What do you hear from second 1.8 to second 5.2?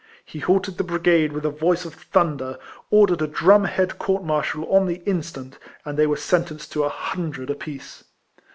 of thun der, ordered a drum head court martial on the